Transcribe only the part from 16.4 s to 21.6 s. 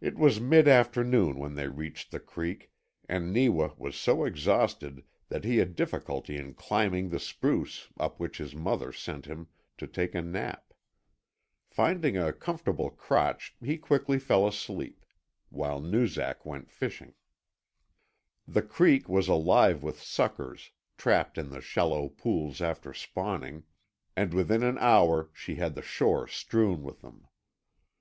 went fishing. The creek was alive with suckers, trapped in the